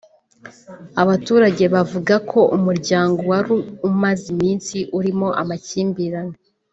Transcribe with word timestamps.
Abaturage 1.01 1.63
bavuga 1.73 2.15
ko 2.29 2.39
umuryango 2.57 3.19
wari 3.31 3.53
umaze 3.89 4.25
iminsi 4.33 4.77
urimo 4.97 5.27
amakimbirane 5.41 6.37